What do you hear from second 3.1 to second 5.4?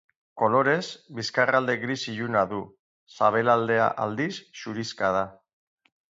sabelaldea, aldiz, zurixka da.